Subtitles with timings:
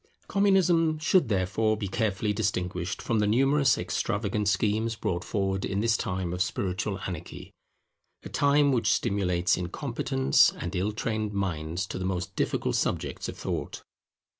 [0.27, 5.95] Communism should therefore be carefully distinguished from the numerous extravagant schemes brought forward in this
[5.95, 7.53] time of spiritual anarchy;
[8.23, 13.37] a time which stimulates incompetent and ill trained minds to the most difficult subjects of
[13.37, 13.83] thought.